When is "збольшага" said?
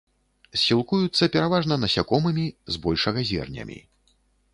2.77-3.19